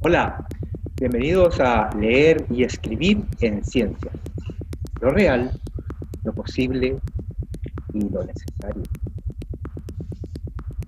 Hola, 0.00 0.46
bienvenidos 0.96 1.60
a 1.60 1.90
Leer 1.98 2.44
y 2.50 2.64
Escribir 2.64 3.24
en 3.40 3.64
Ciencias. 3.64 4.14
Lo 5.00 5.10
real, 5.10 5.50
lo 6.24 6.32
posible 6.32 6.98
y 7.92 8.08
lo 8.08 8.24
necesario. 8.24 8.82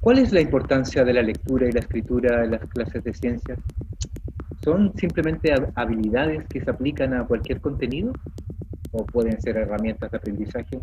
¿Cuál 0.01 0.19
es 0.19 0.33
la 0.33 0.41
importancia 0.41 1.05
de 1.05 1.13
la 1.13 1.23
lectura 1.23 1.69
y 1.69 1.73
la 1.73 1.81
escritura 1.81 2.45
en 2.45 2.51
las 2.51 2.67
clases 2.67 3.03
de 3.05 3.15
ciencias? 3.15 3.59
¿Son 4.63 4.93
simplemente 4.97 5.55
habilidades 5.75 6.47
que 6.49 6.61
se 6.61 6.71
aplican 6.71 7.15
a 7.15 7.27
cualquier 7.27 7.61
contenido? 7.61 8.13
¿O 8.93 9.05
pueden 9.07 9.41
ser 9.41 9.57
herramientas 9.57 10.11
de 10.11 10.17
aprendizaje? 10.17 10.79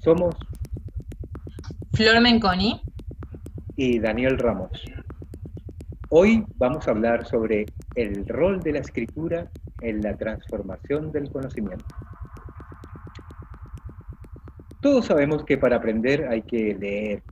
Somos 0.00 0.34
Flor 1.92 2.20
Menconi 2.20 2.80
y 3.76 3.98
Daniel 3.98 4.38
Ramos. 4.38 4.70
Hoy 6.14 6.44
vamos 6.56 6.86
a 6.86 6.90
hablar 6.90 7.24
sobre 7.24 7.68
el 7.94 8.28
rol 8.28 8.62
de 8.62 8.72
la 8.72 8.80
escritura 8.80 9.50
en 9.80 10.02
la 10.02 10.14
transformación 10.14 11.10
del 11.10 11.30
conocimiento. 11.30 11.86
Todos 14.82 15.06
sabemos 15.06 15.42
que 15.46 15.56
para 15.56 15.76
aprender 15.76 16.28
hay 16.28 16.42
que 16.42 16.74
leer, 16.74 17.22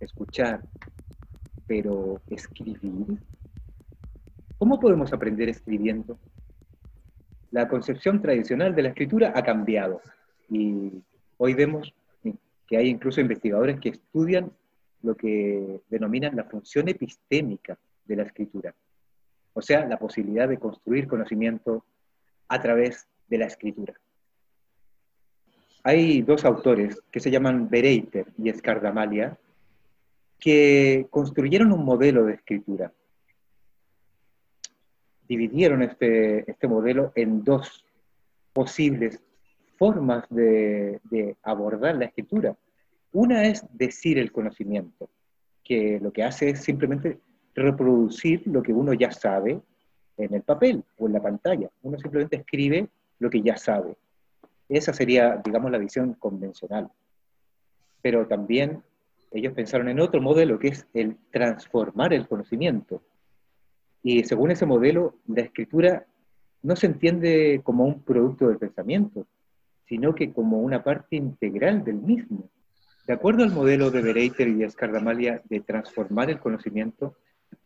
escuchar, 0.00 0.64
pero 1.68 2.20
escribir. 2.28 3.20
¿Cómo 4.58 4.80
podemos 4.80 5.12
aprender 5.12 5.48
escribiendo? 5.48 6.18
La 7.52 7.68
concepción 7.68 8.20
tradicional 8.20 8.74
de 8.74 8.82
la 8.82 8.88
escritura 8.88 9.32
ha 9.32 9.44
cambiado 9.44 10.00
y 10.50 10.90
hoy 11.36 11.54
vemos 11.54 11.94
que 12.66 12.78
hay 12.78 12.88
incluso 12.88 13.20
investigadores 13.20 13.78
que 13.78 13.90
estudian 13.90 14.50
lo 15.04 15.14
que 15.14 15.82
denominan 15.88 16.34
la 16.34 16.42
función 16.42 16.88
epistémica 16.88 17.78
de 18.08 18.16
la 18.16 18.24
escritura. 18.24 18.74
O 19.52 19.62
sea, 19.62 19.86
la 19.86 19.98
posibilidad 19.98 20.48
de 20.48 20.58
construir 20.58 21.06
conocimiento 21.06 21.84
a 22.48 22.60
través 22.60 23.06
de 23.28 23.38
la 23.38 23.46
escritura. 23.46 23.94
Hay 25.84 26.22
dos 26.22 26.44
autores 26.44 27.00
que 27.10 27.20
se 27.20 27.30
llaman 27.30 27.68
Bereiter 27.68 28.26
y 28.36 28.48
Escardamalia 28.48 29.38
que 30.38 31.06
construyeron 31.10 31.72
un 31.72 31.84
modelo 31.84 32.24
de 32.24 32.34
escritura. 32.34 32.92
Dividieron 35.28 35.82
este, 35.82 36.50
este 36.50 36.68
modelo 36.68 37.12
en 37.14 37.44
dos 37.44 37.84
posibles 38.52 39.20
formas 39.76 40.24
de, 40.30 41.00
de 41.04 41.36
abordar 41.42 41.96
la 41.96 42.06
escritura. 42.06 42.56
Una 43.12 43.44
es 43.46 43.64
decir 43.72 44.18
el 44.18 44.32
conocimiento, 44.32 45.08
que 45.64 45.98
lo 46.00 46.12
que 46.12 46.24
hace 46.24 46.50
es 46.50 46.60
simplemente 46.60 47.18
reproducir 47.58 48.42
lo 48.46 48.62
que 48.62 48.72
uno 48.72 48.92
ya 48.92 49.10
sabe 49.10 49.60
en 50.16 50.34
el 50.34 50.42
papel 50.42 50.84
o 50.98 51.06
en 51.06 51.12
la 51.12 51.22
pantalla. 51.22 51.70
Uno 51.82 51.98
simplemente 51.98 52.36
escribe 52.36 52.88
lo 53.18 53.30
que 53.30 53.42
ya 53.42 53.56
sabe. 53.56 53.96
Esa 54.68 54.92
sería, 54.92 55.40
digamos, 55.44 55.70
la 55.70 55.78
visión 55.78 56.14
convencional. 56.14 56.90
Pero 58.02 58.26
también 58.26 58.82
ellos 59.32 59.52
pensaron 59.54 59.88
en 59.88 60.00
otro 60.00 60.20
modelo 60.20 60.58
que 60.58 60.68
es 60.68 60.86
el 60.94 61.16
transformar 61.30 62.12
el 62.12 62.26
conocimiento. 62.26 63.02
Y 64.02 64.24
según 64.24 64.50
ese 64.50 64.66
modelo, 64.66 65.16
la 65.26 65.42
escritura 65.42 66.06
no 66.62 66.76
se 66.76 66.86
entiende 66.86 67.60
como 67.62 67.84
un 67.84 68.02
producto 68.02 68.48
del 68.48 68.58
pensamiento, 68.58 69.26
sino 69.86 70.14
que 70.14 70.32
como 70.32 70.60
una 70.60 70.82
parte 70.82 71.16
integral 71.16 71.84
del 71.84 71.96
mismo. 71.96 72.48
De 73.06 73.14
acuerdo 73.14 73.42
al 73.42 73.52
modelo 73.52 73.90
de 73.90 74.02
Bereiter 74.02 74.48
y 74.48 74.54
de 74.54 74.66
Escardamalia 74.66 75.42
de 75.48 75.60
transformar 75.60 76.30
el 76.30 76.40
conocimiento, 76.40 77.14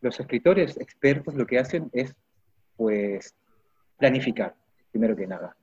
los 0.00 0.18
escritores 0.18 0.78
expertos 0.78 1.34
lo 1.34 1.46
que 1.46 1.58
hacen 1.58 1.90
es, 1.92 2.14
pues, 2.76 3.34
planificar, 3.98 4.54
primero 4.90 5.16
que 5.16 5.26
nada. 5.26 5.56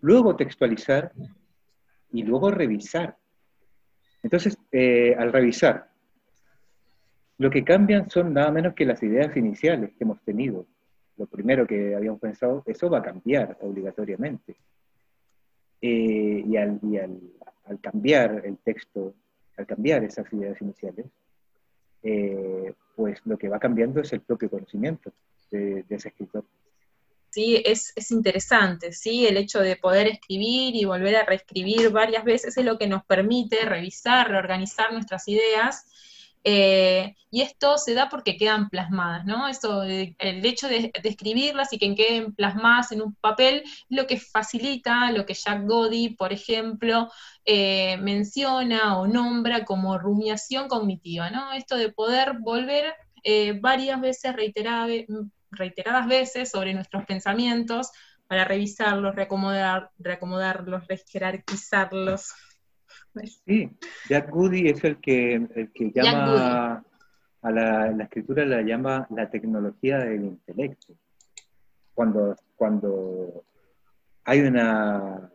Luego 0.00 0.36
textualizar 0.36 1.12
y 2.12 2.22
luego 2.22 2.50
revisar. 2.50 3.16
Entonces, 4.22 4.56
eh, 4.70 5.14
al 5.18 5.32
revisar, 5.32 5.90
lo 7.38 7.50
que 7.50 7.64
cambian 7.64 8.08
son 8.08 8.32
nada 8.32 8.50
menos 8.50 8.74
que 8.74 8.86
las 8.86 9.02
ideas 9.02 9.36
iniciales 9.36 9.90
que 9.90 10.04
hemos 10.04 10.20
tenido. 10.22 10.66
Lo 11.16 11.26
primero 11.26 11.66
que 11.66 11.94
habíamos 11.94 12.20
pensado, 12.20 12.62
eso 12.66 12.88
va 12.88 12.98
a 12.98 13.02
cambiar 13.02 13.58
obligatoriamente. 13.60 14.56
Eh, 15.80 16.44
y, 16.46 16.56
al, 16.56 16.80
cambiar 17.80 18.42
el 18.44 18.56
texto, 18.58 19.14
al 19.56 19.66
cambiar 19.66 20.04
esas 20.04 20.32
ideas 20.32 20.60
iniciales, 20.60 21.06
eh, 22.02 22.72
pues 22.96 23.20
lo 23.24 23.36
que 23.36 23.48
va 23.48 23.58
cambiando 23.58 24.00
es 24.00 24.12
el 24.12 24.20
propio 24.20 24.50
conocimiento 24.50 25.12
de, 25.50 25.84
ese 25.88 26.08
escritor. 26.08 26.44
Sí, 27.30 27.60
es, 27.64 27.92
es, 27.96 28.10
interesante, 28.12 28.92
¿sí? 28.92 29.26
El 29.26 29.36
hecho 29.36 29.60
de 29.60 29.76
poder 29.76 30.06
escribir 30.06 30.76
y 30.76 30.84
volver 30.84 31.16
a 31.16 31.24
reescribir 31.24 31.90
varias 31.90 32.24
veces 32.24 32.56
es 32.56 32.64
lo 32.64 32.78
que 32.78 32.86
nos 32.86 33.04
permite 33.04 33.64
revisar, 33.64 34.30
reorganizar 34.30 34.92
nuestras 34.92 35.26
ideas 35.26 35.86
eh, 36.46 37.16
y 37.30 37.40
esto 37.40 37.78
se 37.78 37.94
da 37.94 38.10
porque 38.10 38.36
quedan 38.36 38.68
plasmadas, 38.68 39.24
¿no? 39.24 39.48
Eso, 39.48 39.82
el 39.82 40.44
hecho 40.44 40.68
de, 40.68 40.92
escribirlas 41.02 41.72
y 41.72 41.78
que 41.78 41.94
queden 41.94 42.34
plasmadas 42.34 42.92
en 42.92 43.00
un 43.02 43.14
papel 43.14 43.62
es 43.64 43.72
lo 43.88 44.06
que 44.06 44.20
facilita 44.20 45.10
lo 45.10 45.24
que 45.24 45.34
Jack 45.34 45.64
Godi, 45.66 46.10
por 46.10 46.32
ejemplo, 46.32 47.10
eh, 47.46 47.96
menciona 47.96 48.98
o 48.98 49.06
nombra 49.06 49.64
como 49.64 49.98
rumiación 49.98 50.68
cognitiva, 50.68 51.30
¿no? 51.30 51.52
Esto 51.52 51.76
de 51.76 51.90
poder 51.90 52.34
volver 52.40 52.94
eh, 53.24 53.58
varias 53.58 54.00
veces, 54.00 54.34
reiteradas 54.36 56.06
veces, 56.06 56.50
sobre 56.50 56.74
nuestros 56.74 57.06
pensamientos 57.06 57.90
para 58.26 58.44
revisarlos, 58.44 59.14
reacomodar, 59.14 59.90
reacomodarlos, 59.98 60.84
jerarquizarlos. 61.08 62.32
Sí, 63.46 63.70
Jack 64.08 64.30
Goody 64.30 64.68
es 64.68 64.82
el 64.84 64.98
que, 64.98 65.34
el 65.34 65.72
que 65.72 65.92
llama 65.92 66.84
a 67.42 67.50
la, 67.50 67.90
la, 67.92 68.04
escritura 68.04 68.44
la 68.44 68.62
llama 68.62 69.06
la 69.10 69.30
tecnología 69.30 69.98
del 69.98 70.24
intelecto. 70.24 70.94
Cuando, 71.94 72.36
cuando 72.56 73.44
hay 74.24 74.40
una, 74.40 75.30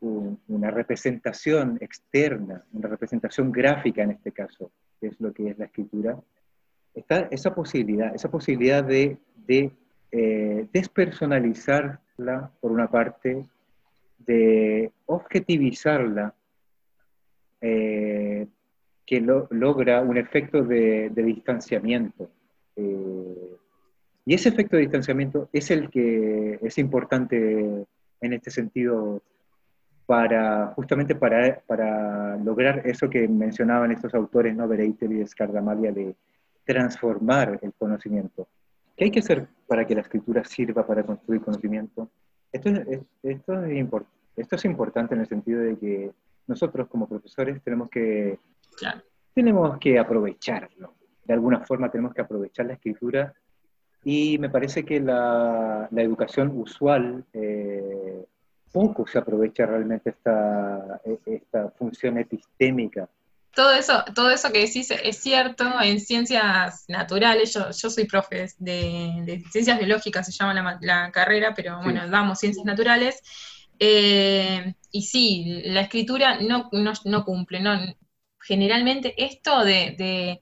una 0.00 0.70
representación 0.70 1.78
externa, 1.80 2.64
una 2.72 2.88
representación 2.88 3.50
gráfica 3.50 4.02
en 4.02 4.10
este 4.10 4.32
caso, 4.32 4.70
que 5.00 5.06
es 5.06 5.20
lo 5.20 5.32
que 5.32 5.50
es 5.50 5.58
la 5.58 5.66
escritura, 5.66 6.18
está 6.94 7.28
esa 7.30 7.54
posibilidad, 7.54 8.14
esa 8.14 8.30
posibilidad 8.30 8.84
de, 8.84 9.16
de 9.46 9.72
eh, 10.12 10.68
despersonalizarla 10.72 12.50
por 12.60 12.72
una 12.72 12.90
parte, 12.90 13.46
de 14.18 14.92
objetivizarla 15.06 16.34
eh, 17.66 18.46
que 19.06 19.22
logra 19.22 20.02
un 20.02 20.18
efecto 20.18 20.62
de, 20.62 21.10
distanciamiento. 21.14 22.28
Eh, 22.76 23.56
y 24.26 24.34
ese 24.34 24.50
efecto 24.50 24.76
de 24.76 24.82
distanciamiento 24.82 25.48
es 25.50 25.70
el 25.70 25.88
que 25.88 26.58
es 26.60 26.76
importante 26.76 27.86
en 28.20 28.32
este 28.34 28.50
sentido 28.50 29.22
para 30.04 30.74
justamente 30.76 31.14
para, 31.14 31.62
para 31.66 32.36
lograr 32.36 32.86
eso 32.86 33.08
que 33.08 33.26
mencionaban 33.28 33.92
estos 33.92 34.12
autores, 34.12 34.54
¿no? 34.54 34.68
Bereiter 34.68 35.10
y 35.10 35.20
Descardamalia, 35.20 35.90
de 35.90 36.14
transformar 36.66 37.58
el 37.62 37.72
conocimiento. 37.72 38.46
¿Qué 38.94 39.04
hay 39.04 39.10
que 39.10 39.20
hacer 39.20 39.48
para 39.66 39.86
que 39.86 39.94
la 39.94 40.02
escritura 40.02 40.44
sirva 40.44 40.86
para 40.86 41.02
construir 41.02 41.40
conocimiento? 41.40 42.10
Esto 42.52 42.68
esto 43.22 43.64
es, 43.64 44.02
esto 44.36 44.56
es 44.56 44.64
importante 44.66 45.14
en 45.14 45.22
el 45.22 45.28
sentido 45.28 45.60
de 45.60 45.76
que 45.78 46.10
nosotros 46.46 46.88
como 46.88 47.08
profesores 47.08 47.62
tenemos 47.62 47.88
que, 47.90 48.38
tenemos 49.34 49.78
que 49.78 49.98
aprovecharlo. 49.98 50.94
De 51.24 51.34
alguna 51.34 51.60
forma 51.60 51.90
tenemos 51.90 52.14
que 52.14 52.20
aprovechar 52.20 52.66
la 52.66 52.74
escritura. 52.74 53.32
Y 54.04 54.36
me 54.38 54.50
parece 54.50 54.84
que 54.84 55.00
la, 55.00 55.88
la 55.90 56.02
educación 56.02 56.52
usual 56.54 57.24
eh, 57.32 58.26
poco 58.70 59.06
se 59.06 59.18
aprovecha 59.18 59.64
realmente 59.64 60.10
esta, 60.10 61.00
esta 61.24 61.70
función 61.70 62.18
epistémica. 62.18 63.08
Todo 63.54 63.72
eso, 63.72 64.04
todo 64.14 64.30
eso 64.30 64.50
que 64.50 64.66
decís 64.66 64.90
es 64.90 65.16
cierto, 65.18 65.64
en 65.80 66.00
ciencias 66.00 66.84
naturales, 66.88 67.54
yo, 67.54 67.70
yo 67.70 67.88
soy 67.88 68.04
profe 68.04 68.48
de, 68.58 69.22
de 69.24 69.44
ciencias 69.52 69.78
biológicas, 69.78 70.26
se 70.26 70.32
llama 70.32 70.54
la, 70.54 70.78
la 70.80 71.12
carrera, 71.12 71.54
pero 71.54 71.80
bueno, 71.80 72.08
damos 72.08 72.40
ciencias 72.40 72.66
naturales, 72.66 73.22
eh, 73.78 74.74
y 74.94 75.02
sí, 75.02 75.60
la 75.64 75.80
escritura 75.80 76.38
no, 76.40 76.70
no, 76.70 77.24
cumple, 77.24 77.58
no, 77.58 77.76
generalmente 78.40 79.12
esto 79.24 79.64
de, 79.64 80.40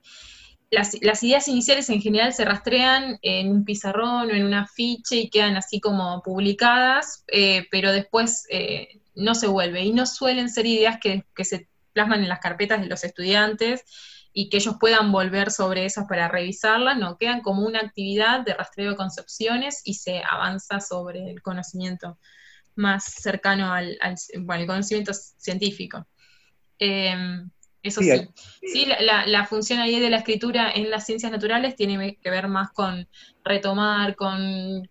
las, 0.70 1.22
ideas 1.22 1.48
iniciales 1.48 1.88
en 1.88 2.02
general 2.02 2.34
se 2.34 2.44
rastrean 2.44 3.18
en 3.22 3.50
un 3.50 3.64
pizarrón 3.64 4.30
o 4.30 4.34
en 4.34 4.44
un 4.44 4.52
afiche 4.52 5.16
y 5.16 5.30
quedan 5.30 5.56
así 5.56 5.80
como 5.80 6.20
publicadas, 6.20 7.24
eh, 7.28 7.66
pero 7.70 7.92
después 7.92 8.44
eh, 8.50 9.00
no 9.14 9.34
se 9.34 9.46
vuelve. 9.46 9.84
Y 9.84 9.94
no 9.94 10.04
suelen 10.04 10.50
ser 10.50 10.66
ideas 10.66 10.98
que, 11.00 11.24
se 11.44 11.70
plasman 11.94 12.22
en 12.22 12.28
las 12.28 12.40
carpetas 12.40 12.82
de 12.82 12.88
los 12.88 13.04
estudiantes. 13.04 13.84
y 14.34 14.50
que 14.50 14.58
ellos 14.58 14.76
puedan 14.78 15.12
volver 15.12 15.50
sobre 15.50 15.86
esas 15.86 16.06
para 16.06 16.28
revisarlas, 16.28 16.98
no, 16.98 17.16
quedan 17.16 17.40
como 17.40 17.66
una 17.66 17.80
actividad 17.80 18.40
de 18.40 18.54
rastreo 18.54 18.90
de 18.90 18.96
concepciones 18.96 19.80
y 19.84 19.94
se 19.94 20.22
avanza 20.30 20.80
sobre 20.80 21.30
el 21.30 21.40
conocimiento 21.42 22.18
más 22.76 23.04
cercano 23.04 23.72
al, 23.72 23.98
conocimiento 24.66 25.12
científico. 25.14 26.06
Em, 26.78 27.50
eso 27.82 28.00
sí, 28.00 28.10
sí, 28.62 28.86
la, 29.00 29.46
función 29.46 29.80
ahí 29.80 29.98
de 29.98 30.08
la 30.08 30.18
escritura 30.18 30.70
en 30.72 30.88
las 30.88 31.04
ciencias 31.04 31.32
naturales 31.32 31.74
tiene 31.74 32.16
que 32.22 32.30
ver 32.30 32.46
más 32.46 32.70
con 32.70 33.08
retomar, 33.44 34.14
con, 34.14 34.88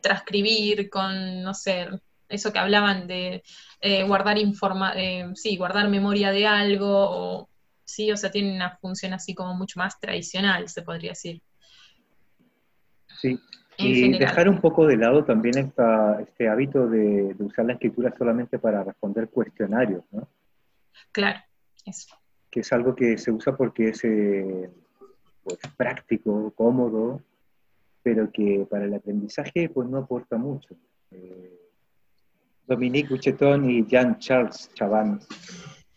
transcribir, 0.00 0.88
con, 0.88 1.42
no 1.42 1.54
sé, 1.54 1.88
eso 2.28 2.52
que 2.52 2.60
hablaban 2.60 3.08
de 3.08 3.42
eh, 3.80 4.04
guardar 4.04 4.38
informa 4.38 4.92
eh, 4.96 5.26
sí, 5.34 5.56
guardar 5.56 5.88
memoria 5.88 6.30
de 6.30 6.46
algo, 6.46 6.88
o, 6.88 7.48
sí, 7.84 8.12
o 8.12 8.16
sea, 8.16 8.30
tiene 8.30 8.54
una 8.54 8.76
función 8.76 9.12
así 9.12 9.34
como 9.34 9.54
mucho 9.54 9.80
más 9.80 9.98
tradicional, 9.98 10.68
se 10.68 10.82
podría 10.82 11.10
decir. 11.10 11.42
Sí, 13.20 13.40
y 13.82 14.18
dejar 14.18 14.48
un 14.48 14.60
poco 14.60 14.86
de 14.86 14.96
lado 14.96 15.24
también 15.24 15.58
esta, 15.58 16.20
este 16.20 16.48
hábito 16.48 16.88
de, 16.88 17.34
de 17.34 17.44
usar 17.44 17.64
la 17.64 17.74
escritura 17.74 18.14
solamente 18.16 18.58
para 18.58 18.84
responder 18.84 19.28
cuestionarios, 19.28 20.04
¿no? 20.12 20.28
Claro, 21.12 21.38
eso 21.84 22.20
que 22.50 22.60
es 22.60 22.72
algo 22.72 22.94
que 22.94 23.16
se 23.16 23.30
usa 23.30 23.56
porque 23.56 23.90
es 23.90 24.04
eh, 24.04 24.70
pues, 25.44 25.58
práctico, 25.76 26.52
cómodo, 26.54 27.22
pero 28.02 28.30
que 28.32 28.66
para 28.68 28.84
el 28.84 28.94
aprendizaje 28.94 29.68
pues, 29.68 29.88
no 29.88 29.98
aporta 29.98 30.36
mucho. 30.36 30.74
Eh, 31.12 31.56
Dominique 32.66 33.08
Bucheton 33.08 33.68
y 33.70 33.86
Jean-Charles 33.86 34.70
Chaban 34.74 35.20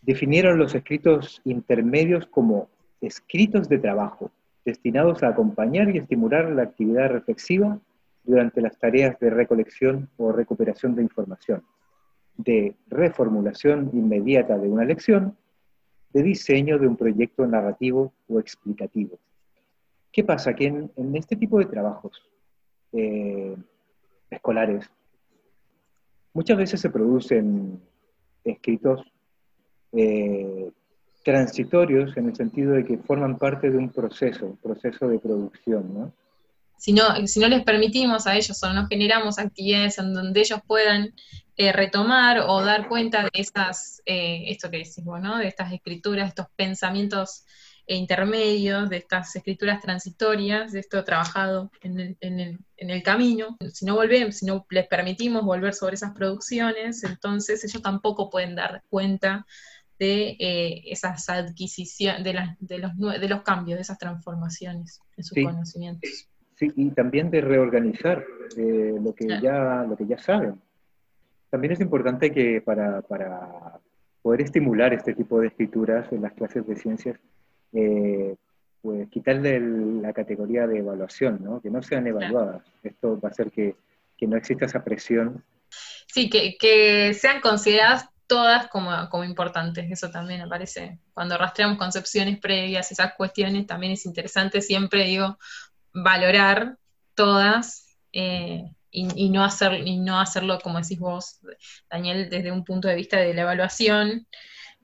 definieron 0.02 0.58
los 0.58 0.74
escritos 0.74 1.40
intermedios 1.44 2.26
como 2.26 2.68
escritos 3.00 3.68
de 3.68 3.78
trabajo, 3.78 4.30
destinados 4.64 5.22
a 5.22 5.28
acompañar 5.28 5.94
y 5.94 5.98
estimular 5.98 6.50
la 6.50 6.62
actividad 6.62 7.10
reflexiva 7.10 7.78
durante 8.24 8.60
las 8.60 8.78
tareas 8.78 9.18
de 9.20 9.30
recolección 9.30 10.08
o 10.16 10.32
recuperación 10.32 10.94
de 10.94 11.02
información, 11.02 11.62
de 12.36 12.74
reformulación 12.88 13.90
inmediata 13.92 14.58
de 14.58 14.68
una 14.68 14.84
lección 14.84 15.36
de 16.12 16.22
diseño 16.22 16.78
de 16.78 16.86
un 16.86 16.96
proyecto 16.96 17.46
narrativo 17.46 18.12
o 18.28 18.38
explicativo. 18.38 19.18
¿Qué 20.12 20.22
pasa? 20.22 20.54
Que 20.54 20.66
en, 20.66 21.16
este 21.16 21.36
tipo 21.36 21.58
de 21.58 21.66
trabajos 21.66 22.22
eh, 22.92 23.56
escolares 24.30 24.88
muchas 26.32 26.56
veces 26.56 26.80
se 26.80 26.90
producen 26.90 27.80
escritos 28.44 29.02
eh, 29.92 30.70
transitorios 31.24 32.16
en 32.16 32.28
el 32.28 32.36
sentido 32.36 32.72
de 32.72 32.84
que 32.84 32.98
forman 32.98 33.38
parte 33.38 33.70
de 33.70 33.78
un 33.78 33.90
proceso, 33.90 34.56
proceso 34.62 35.08
de 35.08 35.18
producción, 35.18 35.92
¿no? 35.92 36.12
Si 36.76 36.92
no, 36.92 37.26
si 37.26 37.40
no 37.40 37.48
les 37.48 37.64
permitimos 37.64 38.26
a 38.26 38.36
ellos 38.36 38.62
o 38.62 38.72
no 38.72 38.86
generamos 38.88 39.38
actividades 39.38 39.98
en 39.98 40.12
donde 40.12 40.40
ellos 40.40 40.60
puedan 40.66 41.14
eh, 41.56 41.72
retomar 41.72 42.40
o 42.46 42.62
dar 42.62 42.88
cuenta 42.88 43.22
de 43.22 43.30
esas, 43.32 44.02
eh, 44.04 44.44
esto 44.48 44.70
que 44.70 44.78
decimos, 44.78 45.20
¿no? 45.20 45.38
De 45.38 45.46
estas 45.46 45.72
escrituras, 45.72 46.28
estos 46.28 46.46
pensamientos 46.56 47.44
intermedios, 47.86 48.88
de 48.90 48.96
estas 48.96 49.34
escrituras 49.36 49.80
transitorias, 49.80 50.72
de 50.72 50.80
esto 50.80 51.04
trabajado 51.04 51.70
en 51.82 52.00
el, 52.00 52.16
en 52.20 52.40
el, 52.40 52.58
en 52.76 52.90
el 52.90 53.02
camino. 53.02 53.56
Si 53.72 53.84
no 53.84 53.94
volvemos, 53.94 54.36
si 54.36 54.46
no 54.46 54.66
les 54.70 54.86
permitimos 54.86 55.44
volver 55.44 55.74
sobre 55.74 55.94
esas 55.94 56.12
producciones, 56.12 57.04
entonces 57.04 57.62
ellos 57.64 57.82
tampoco 57.82 58.30
pueden 58.30 58.54
dar 58.54 58.82
cuenta 58.88 59.46
de 59.98 60.36
eh, 60.38 60.82
esas 60.86 61.28
adquisiciones, 61.28 62.24
de, 62.24 62.32
de, 62.60 62.78
los, 62.78 62.96
de 62.96 63.28
los 63.28 63.42
cambios, 63.42 63.78
de 63.78 63.82
esas 63.82 63.98
transformaciones 63.98 65.00
en 65.16 65.24
sus 65.24 65.44
conocimientos. 65.44 66.28
Sí, 66.56 66.72
y 66.76 66.90
también 66.90 67.30
de 67.30 67.40
reorganizar 67.40 68.24
lo, 68.56 69.14
que 69.14 69.26
ya, 69.40 69.84
lo 69.88 69.96
que 69.96 70.06
ya 70.06 70.18
saben. 70.18 70.60
También 71.50 71.72
es 71.72 71.80
importante 71.80 72.32
que 72.32 72.60
para, 72.60 73.02
poder 74.22 74.40
estimular 74.40 74.94
este 74.94 75.14
tipo 75.14 75.40
de 75.40 75.48
escrituras 75.48 76.10
en 76.12 76.22
las 76.22 76.32
clases 76.32 76.66
de 76.66 76.76
ciencias, 76.76 77.18
eh, 77.72 78.36
pues 78.80 79.08
quitarle 79.08 79.60
la 80.00 80.12
categoría 80.12 80.66
de 80.66 80.78
evaluación, 80.78 81.40
¿no? 81.42 81.60
que 81.60 81.70
no 81.70 81.82
sean 81.82 82.06
evaluadas. 82.06 82.62
Esto 82.82 83.20
va 83.20 83.28
a 83.28 83.32
hacer 83.32 83.50
que, 83.50 83.76
no 84.22 84.36
exista 84.36 84.64
esa 84.64 84.82
presión. 84.82 85.44
Sí, 85.68 86.30
que, 86.30 87.12
sean 87.14 87.40
consideradas 87.40 88.08
todas 88.26 88.68
como, 88.68 89.08
como, 89.10 89.24
importantes, 89.24 89.90
eso 89.90 90.10
también 90.10 90.42
me 90.42 90.48
parece. 90.48 90.98
Cuando 91.12 91.36
rastreamos 91.36 91.78
concepciones 91.78 92.38
previas, 92.38 92.90
esas 92.90 93.14
cuestiones, 93.14 93.66
también 93.66 93.92
es 93.92 94.06
interesante 94.06 94.60
siempre, 94.60 95.04
digo, 95.04 95.38
valorar 95.92 96.78
todas 97.14 97.96
eh, 98.12 98.64
y, 98.90 99.30
no 99.30 99.44
hacer, 99.44 99.86
y 99.86 99.98
no 99.98 100.20
hacerlo, 100.20 100.58
como 100.60 100.80
decís 100.80 100.98
vos, 100.98 101.40
Daniel, 101.90 102.30
desde 102.30 102.52
un 102.52 102.64
punto 102.64 102.88
de 102.88 102.94
vista 102.94 103.18
de 103.18 103.34
la 103.34 103.42
evaluación, 103.42 104.26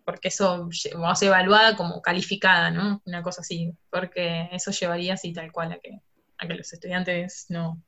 porque 0.04 0.28
eso 0.28 0.68
va 1.00 1.12
a 1.12 1.14
ser 1.14 1.28
evaluada 1.28 1.76
como 1.76 2.02
calificada, 2.02 2.70
¿no? 2.70 3.00
Una 3.04 3.22
cosa 3.22 3.42
así, 3.42 3.72
porque 3.90 4.48
eso 4.52 4.72
llevaría 4.72 5.14
así 5.14 5.32
tal 5.32 5.52
cual 5.52 5.72
a 5.72 5.78
que, 5.78 6.00
a 6.38 6.46
que 6.48 6.54
los 6.54 6.72
estudiantes 6.72 7.46
no, 7.48 7.80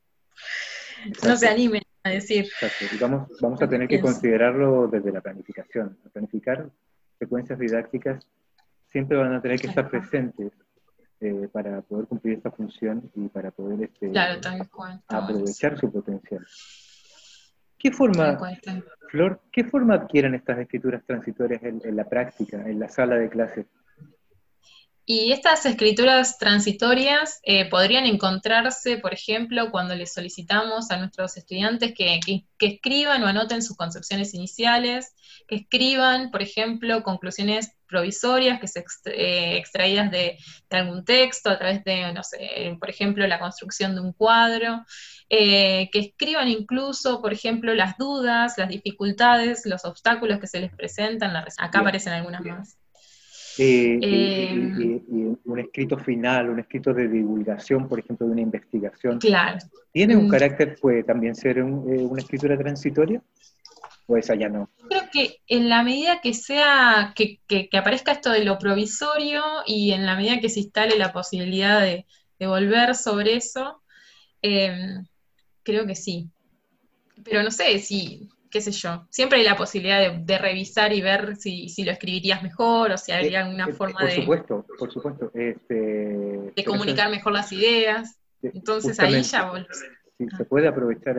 no 1.23 1.35
se 1.35 1.47
animen 1.49 1.83
a 2.03 2.09
decir. 2.09 2.49
vamos, 2.99 3.29
vamos 3.39 3.61
a 3.61 3.67
tener 3.67 3.87
que 3.87 3.99
considerarlo 3.99 4.87
desde 4.87 5.11
la 5.11 5.21
planificación. 5.21 5.97
planificar 6.11 6.69
secuencias 7.17 7.57
didácticas 7.57 8.25
siempre 8.91 9.17
van 9.17 9.33
a 9.33 9.41
tener 9.41 9.59
que 9.59 9.67
estar 9.67 9.89
presentes 9.89 10.51
eh, 11.21 11.47
para 11.51 11.81
poder 11.81 12.05
cumplir 12.07 12.37
esta 12.37 12.51
función 12.51 13.09
y 13.15 13.29
para 13.29 13.51
poder 13.51 13.83
este, 13.83 14.11
aprovechar 15.07 15.79
su 15.79 15.91
potencial. 15.91 16.45
¿Qué 17.77 17.91
forma, 17.91 18.37
Flor, 19.09 19.41
qué 19.51 19.63
forma 19.65 19.95
adquieren 19.95 20.35
estas 20.35 20.59
escrituras 20.59 21.03
transitorias 21.05 21.63
en, 21.63 21.81
en 21.83 21.95
la 21.95 22.07
práctica, 22.07 22.57
en 22.69 22.79
la 22.79 22.89
sala 22.89 23.15
de 23.15 23.29
clases? 23.29 23.65
Y 25.05 25.33
estas 25.33 25.65
escrituras 25.65 26.37
transitorias 26.37 27.39
eh, 27.43 27.69
podrían 27.69 28.05
encontrarse, 28.05 28.97
por 28.97 29.13
ejemplo, 29.13 29.69
cuando 29.69 29.95
les 29.95 30.13
solicitamos 30.13 30.91
a 30.91 30.97
nuestros 30.97 31.35
estudiantes 31.35 31.93
que, 31.93 32.19
escriban 32.59 33.21
o 33.23 33.27
anoten 33.27 33.61
sus 33.61 33.75
concepciones 33.75 34.33
iniciales, 34.33 35.13
que 35.49 35.55
escriban, 35.55 36.31
por 36.31 36.41
ejemplo, 36.41 37.03
conclusiones 37.03 37.75
provisorias 37.85 38.61
que 38.61 38.69
se 38.69 38.85
eh, 39.07 39.57
extraídas 39.57 40.09
de, 40.09 40.37
algún 40.69 41.03
texto 41.03 41.49
a 41.49 41.59
través 41.59 41.83
de, 41.83 42.13
no 42.13 42.23
sé, 42.23 42.77
por 42.79 42.89
ejemplo, 42.89 43.27
la 43.27 43.39
construcción 43.39 43.95
de 43.95 44.01
un 44.01 44.13
cuadro, 44.13 44.85
eh, 45.29 45.89
que 45.91 45.99
escriban 45.99 46.47
incluso, 46.47 47.21
por 47.21 47.33
ejemplo, 47.33 47.73
las 47.73 47.97
dudas, 47.97 48.53
las 48.57 48.69
dificultades, 48.69 49.65
los 49.65 49.83
obstáculos 49.83 50.39
que 50.39 50.47
se 50.47 50.61
les 50.61 50.73
presentan. 50.73 51.35
Acá 51.35 51.79
aparecen 51.79 52.13
algunas 52.13 52.41
más. 52.45 52.77
Eh, 53.57 53.99
y, 54.01 55.03
un 55.45 55.59
escrito 55.59 55.97
final, 55.97 56.49
un 56.49 56.59
escrito 56.59 56.93
de 56.93 57.07
divulgación, 57.07 57.87
por 57.87 57.99
ejemplo, 57.99 58.25
de 58.25 58.33
una 58.33 58.41
investigación. 58.41 59.19
Claro. 59.19 59.59
¿Tiene 59.91 60.15
un 60.15 60.27
mm. 60.27 60.29
carácter, 60.29 60.77
puede 60.81 61.03
también 61.03 61.35
ser 61.35 61.59
eh, 61.59 61.63
una 61.63 62.21
escritura 62.21 62.57
transitoria? 62.57 63.21
¿O 64.07 64.17
esa 64.17 64.35
ya 64.35 64.49
no? 64.49 64.69
Creo 64.89 65.03
que 65.11 65.41
en 65.47 65.69
la 65.69 65.83
medida 65.83 66.19
que 66.21 66.33
sea, 66.33 67.13
que, 67.15 67.39
aparezca 67.77 68.11
esto 68.11 68.31
de 68.31 68.43
lo 68.43 68.57
provisorio 68.57 69.43
y 69.65 69.91
en 69.91 70.05
la 70.05 70.15
medida 70.15 70.39
que 70.39 70.49
se 70.49 70.59
instale 70.61 70.97
la 70.97 71.13
posibilidad 71.13 71.81
de, 71.81 72.05
volver 72.39 72.93
sobre 72.93 73.37
eso, 73.37 73.81
em, 74.41 75.05
creo 75.63 75.85
que 75.85 75.95
sí. 75.95 76.29
Pero 77.23 77.41
no 77.41 77.51
sé 77.51 77.79
si 77.79 78.27
qué 78.53 78.61
sé 78.61 78.71
yo, 78.71 79.07
siempre 79.09 79.39
hay 79.39 79.43
la 79.43 79.55
posibilidad 79.55 80.13
de, 80.13 80.37
revisar 80.37 80.93
y 80.93 81.01
ver 81.01 81.35
si, 81.37 81.73
lo 81.83 81.91
escribirías 81.91 82.43
mejor 82.43 82.91
o 82.91 82.97
si 82.99 83.11
eh, 83.11 83.15
habría 83.15 83.43
alguna 83.43 83.65
eh, 83.65 83.73
forma 83.73 83.99
por 83.99 84.07
de... 84.07 84.15
Supuesto, 84.17 84.65
por 84.77 84.93
supuesto, 84.93 85.31
este, 85.33 85.73
de 86.55 86.63
comunicar 86.63 87.09
mejor 87.09 87.33
las 87.33 87.51
ideas. 87.51 88.19
Entonces 88.43 88.99
ahí 88.99 89.23
ya 89.23 89.51
Sí, 90.19 90.27
se 90.37 90.45
puede 90.45 90.67
aprovechar 90.67 91.17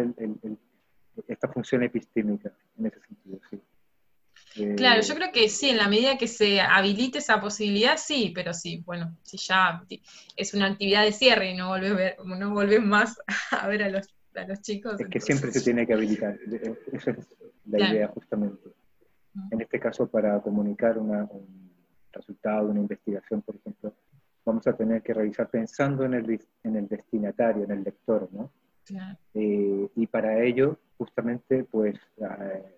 esta 1.26 1.48
función 1.48 1.82
epistémica 1.82 2.52
en 2.78 2.86
ese 2.86 3.00
sentido, 3.00 3.40
sí. 3.50 3.60
Claro, 4.76 5.02
yo 5.02 5.16
creo 5.16 5.32
que 5.32 5.48
sí, 5.48 5.70
en 5.70 5.78
la 5.78 5.88
medida 5.88 6.16
que 6.16 6.28
se 6.28 6.60
habilite 6.60 7.18
esa 7.18 7.40
posibilidad, 7.40 7.96
sí, 7.96 8.30
pero 8.32 8.54
sí, 8.54 8.84
bueno, 8.86 9.16
si 9.24 9.36
ya 9.38 9.82
es 10.36 10.54
una 10.54 10.66
actividad 10.66 11.02
de 11.02 11.10
cierre 11.10 11.50
y 11.50 11.56
no 11.56 11.66
volvés, 11.70 12.14
no 12.24 12.50
volvés 12.50 12.80
más 12.80 13.18
a 13.50 13.66
ver 13.66 13.82
a 13.82 13.88
los 13.88 14.13
los 14.46 14.60
chicos. 14.60 15.00
Es 15.00 15.08
que 15.08 15.20
siempre 15.20 15.50
se 15.52 15.60
tiene 15.60 15.86
que 15.86 15.94
habilitar, 15.94 16.38
esa 16.92 17.10
es 17.12 17.28
la 17.66 17.90
idea 17.90 18.08
justamente. 18.08 18.70
En 19.50 19.60
este 19.60 19.80
caso, 19.80 20.06
para 20.06 20.40
comunicar 20.40 20.98
un 20.98 21.70
resultado 22.12 22.66
de 22.66 22.70
una 22.72 22.80
investigación, 22.80 23.42
por 23.42 23.56
ejemplo, 23.56 23.92
vamos 24.44 24.66
a 24.66 24.76
tener 24.76 25.02
que 25.02 25.14
revisar 25.14 25.48
pensando 25.48 26.04
en 26.04 26.14
el, 26.14 26.40
en 26.62 26.76
el 26.76 26.86
destinatario, 26.86 27.64
en 27.64 27.70
el 27.70 27.82
lector, 27.82 28.28
¿no? 28.32 28.50
Eh, 29.32 29.88
y 29.96 30.06
para 30.06 30.42
ello, 30.42 30.78
justamente, 30.98 31.64
pues 31.64 31.98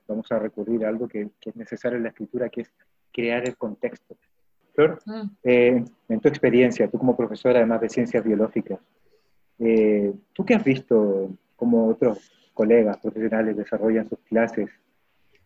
vamos 0.06 0.30
a 0.30 0.38
recurrir 0.38 0.84
a 0.84 0.88
algo 0.88 1.08
que, 1.08 1.30
que, 1.40 1.50
es 1.50 1.56
necesario 1.56 1.96
en 1.96 2.04
la 2.04 2.10
escritura, 2.10 2.48
que 2.48 2.62
es 2.62 2.72
crear 3.12 3.46
el 3.46 3.56
contexto. 3.56 4.16
Flor, 4.74 4.98
eh, 5.42 5.82
en 6.08 6.20
tu 6.20 6.28
experiencia, 6.28 6.88
tú 6.88 6.98
como 6.98 7.16
profesora 7.16 7.58
además 7.58 7.80
de 7.80 7.88
ciencias 7.88 8.22
biológicas, 8.22 8.78
eh, 9.58 10.12
¿tú 10.32 10.44
qué 10.44 10.54
has 10.54 10.62
visto 10.62 11.30
como 11.56 11.88
otros 11.88 12.30
colegas 12.54 12.98
profesionales 12.98 13.56
desarrollan 13.56 14.08
sus 14.08 14.18
clases? 14.20 14.70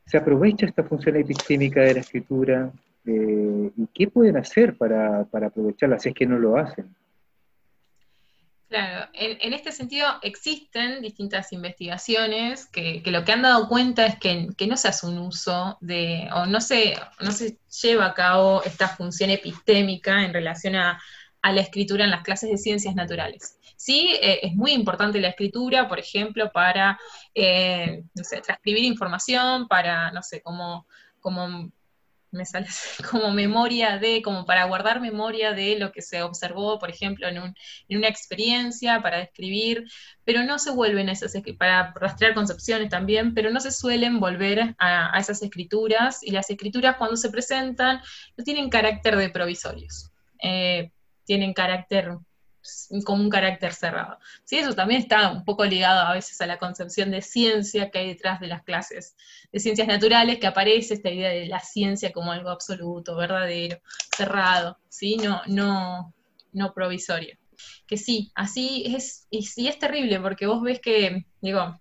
¿Se 0.06 0.16
aprovecha 0.16 0.66
esta 0.66 0.84
función 0.84 1.16
epistémica 1.16 1.80
de 1.80 1.94
la 1.94 2.00
escritura? 2.00 2.72
Eh, 3.06 3.70
¿Y 3.76 3.86
qué 3.94 4.08
pueden 4.08 4.36
hacer 4.36 4.76
para, 4.76 5.24
para 5.24 5.46
aprovecharla 5.48 5.98
si 5.98 6.10
es 6.10 6.14
que 6.14 6.26
no 6.26 6.38
lo 6.38 6.56
hacen? 6.56 6.94
Claro, 8.70 9.10
en, 9.14 9.52
este 9.52 9.72
sentido 9.72 10.06
existen 10.22 11.02
distintas 11.02 11.52
investigaciones 11.52 12.66
que, 12.66 13.02
lo 13.06 13.24
que 13.24 13.32
han 13.32 13.42
dado 13.42 13.68
cuenta 13.68 14.06
es 14.06 14.16
que, 14.20 14.66
no 14.68 14.76
se 14.76 14.86
hace 14.86 15.08
un 15.08 15.18
uso 15.18 15.76
de, 15.80 16.28
o 16.32 16.46
no 16.46 16.60
se, 16.60 16.94
no 17.18 17.32
se 17.32 17.58
lleva 17.82 18.06
a 18.06 18.14
cabo 18.14 18.62
esta 18.62 18.86
función 18.86 19.30
epistémica 19.30 20.24
en 20.24 20.32
relación 20.32 20.76
a, 20.76 21.00
la 21.42 21.60
escritura 21.60 22.04
en 22.04 22.10
las 22.10 22.22
clases 22.22 22.50
de 22.50 22.58
ciencias 22.58 22.94
naturales. 22.94 23.58
Sí, 23.76 24.14
eh, 24.20 24.40
es 24.42 24.54
muy 24.54 24.72
importante 24.72 25.20
la 25.20 25.28
escritura, 25.28 25.88
por 25.88 25.98
ejemplo, 25.98 26.50
para, 26.52 26.98
eh, 27.34 28.04
transcribir 28.44 28.84
información, 28.84 29.66
para, 29.68 30.10
no 30.10 30.22
sé, 30.22 30.42
como, 30.42 30.86
como 31.20 31.70
me 32.32 32.46
sale 32.46 32.66
como 33.10 33.30
memoria 33.32 33.98
de, 33.98 34.22
como 34.22 34.44
para 34.44 34.64
guardar 34.64 35.00
memoria 35.00 35.52
de 35.52 35.78
lo 35.78 35.92
que 35.92 36.02
se 36.02 36.22
observó, 36.22 36.78
por 36.78 36.90
ejemplo, 36.90 37.28
en, 37.28 37.54
una 37.88 38.08
experiencia, 38.08 39.02
para 39.02 39.18
describir, 39.18 39.84
pero 40.24 40.42
no 40.44 40.58
se 40.58 40.70
vuelven 40.70 41.08
esas, 41.08 41.32
para 41.58 41.92
rastrear 41.94 42.34
concepciones 42.34 42.88
también, 42.88 43.34
pero 43.34 43.50
no 43.50 43.60
se 43.60 43.72
suelen 43.72 44.20
volver 44.20 44.74
a, 44.78 45.18
esas 45.18 45.42
escrituras, 45.42 46.22
y 46.22 46.30
las 46.30 46.50
escrituras 46.50 46.96
cuando 46.96 47.16
se 47.16 47.30
presentan 47.30 48.00
no 48.36 48.44
tienen 48.44 48.70
carácter 48.70 49.16
de 49.16 49.30
provisorios, 49.30 50.10
eh, 50.42 50.90
tienen 51.30 51.52
carácter 51.52 52.18
como 53.04 53.22
un 53.22 53.30
carácter 53.30 53.72
cerrado. 53.72 54.18
Sí, 54.42 54.58
eso 54.58 54.74
también 54.74 55.00
está 55.00 55.30
un 55.30 55.44
poco 55.44 55.64
ligado 55.64 56.00
a 56.00 56.14
veces 56.14 56.40
a 56.40 56.46
la 56.46 56.58
concepción 56.58 57.12
de 57.12 57.22
ciencia 57.22 57.88
que 57.88 58.00
hay 58.00 58.08
detrás 58.08 58.40
de 58.40 58.48
las 58.48 58.64
clases 58.64 59.14
de 59.52 59.60
ciencias 59.60 59.86
naturales, 59.86 60.40
que 60.40 60.48
aparece 60.48 60.94
esta 60.94 61.08
idea 61.08 61.28
de 61.28 61.46
la 61.46 61.60
ciencia 61.60 62.10
como 62.10 62.32
algo 62.32 62.50
absoluto, 62.50 63.14
verdadero, 63.14 63.78
cerrado, 64.16 64.76
¿sí? 64.88 65.18
no, 65.18 65.40
no, 65.46 66.12
no 66.52 66.74
provisorio. 66.74 67.38
Que 67.86 67.96
sí, 67.96 68.32
así 68.34 68.92
es, 68.92 69.28
y 69.30 69.44
sí 69.44 69.68
es 69.68 69.78
terrible, 69.78 70.18
porque 70.18 70.46
vos 70.46 70.62
ves 70.62 70.80
que, 70.80 71.26
digo, 71.40 71.80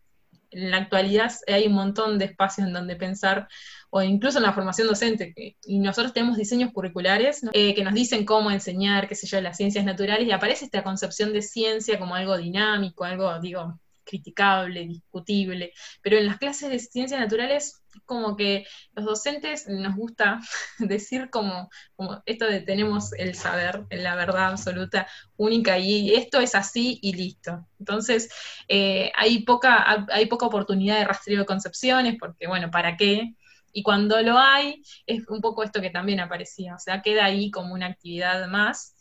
en 0.52 0.72
la 0.72 0.78
actualidad 0.78 1.32
hay 1.48 1.68
un 1.68 1.74
montón 1.74 2.18
de 2.18 2.26
espacios 2.26 2.68
en 2.68 2.74
donde 2.74 2.96
pensar, 2.96 3.48
o 3.90 4.02
incluso 4.02 4.38
en 4.38 4.44
la 4.44 4.54
formación 4.54 4.88
docente, 4.88 5.34
y 5.64 5.80
nosotros 5.80 6.14
tenemos 6.14 6.38
diseños 6.38 6.72
curriculares 6.72 7.42
eh, 7.54 7.74
que 7.74 7.84
nos 7.84 7.94
dicen 7.94 8.26
cómo 8.26 8.52
enseñar, 8.52 9.08
qué 9.08 9.16
sé 9.16 9.28
yo, 9.28 9.42
las 9.42 9.58
ciencias 9.58 9.86
naturales, 9.86 10.28
y 10.28 10.32
aparece 10.32 10.66
esta 10.66 10.84
concepción 10.84 11.34
de 11.34 11.42
ciencia 11.42 12.00
como 12.00 12.16
algo 12.16 12.38
dinámico, 12.38 13.04
algo, 13.04 13.40
digo, 13.40 13.80
criticable, 14.10 14.88
discutible, 14.88 15.74
pero 16.02 16.18
en 16.18 16.26
las 16.26 16.38
clases 16.38 16.70
de 16.70 16.80
ciencias 16.80 17.20
naturales 17.20 17.84
como 18.06 18.36
que 18.36 18.66
los 18.94 19.06
docentes 19.06 19.68
nos 19.68 19.96
gusta 19.96 20.40
decir 20.80 21.30
como, 21.30 21.70
como 21.96 22.22
esto 22.26 22.46
de 22.46 22.62
tenemos 22.62 23.14
el 23.14 23.36
saber, 23.36 23.86
la 23.92 24.16
verdad 24.16 24.50
absoluta, 24.50 25.08
única, 25.38 25.78
y 25.78 26.14
esto 26.16 26.40
es 26.40 26.56
así 26.56 27.00
y 27.02 27.14
listo. 27.14 27.68
Entonces, 27.80 28.30
eh, 28.68 29.12
hay, 29.16 29.44
poca, 29.44 30.06
hay 30.12 30.26
poca 30.26 30.48
oportunidad 30.48 30.98
de 31.00 31.06
rastreo 31.06 31.40
de 31.40 31.46
concepciones, 31.46 32.16
porque 32.20 32.48
bueno, 32.48 32.72
¿para 32.72 32.98
qué? 32.98 33.36
Y 33.72 33.84
cuando 33.84 34.22
lo 34.22 34.40
hay, 34.40 34.82
es 35.06 35.28
un 35.28 35.42
poco 35.42 35.64
esto 35.64 35.82
que 35.82 35.92
también 35.92 36.20
aparecía, 36.20 36.76
o 36.76 36.80
sea, 36.80 37.02
queda 37.04 37.26
ahí 37.26 37.52
como 37.52 37.74
una 37.74 37.86
actividad 37.88 38.48
más, 38.48 38.96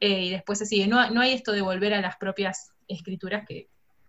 eh, 0.00 0.24
y 0.24 0.30
después 0.30 0.58
se 0.58 0.66
sigue. 0.66 0.86
No, 0.86 1.10
no 1.10 1.20
hay 1.20 1.32
esto 1.32 1.52
de 1.52 1.62
volver 1.62 1.94
a 1.94 2.00
las 2.00 2.16
propias 2.16 2.72
escrituras 2.88 3.44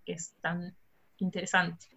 que, 0.09 0.13
es 0.13 0.33
tan 0.41 0.75
interesante. 1.17 1.85